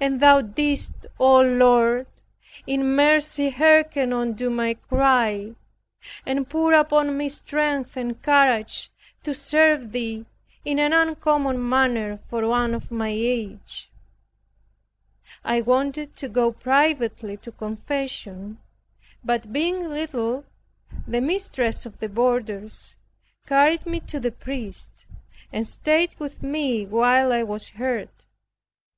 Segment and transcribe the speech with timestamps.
[0.00, 2.06] And thou didst, O Lord,
[2.66, 5.54] in mercy hearken unto my cry,
[6.24, 8.90] and pour upon me strength and courage
[9.22, 10.24] to serve thee,
[10.64, 13.90] in an uncommon manner for one of my age.
[15.44, 18.60] I wanted to go privately to confession,
[19.22, 20.46] but being little,
[21.06, 22.96] the mistress of the boarders
[23.46, 25.04] carried me to the priest,
[25.52, 28.08] and stayed with me while I was heard.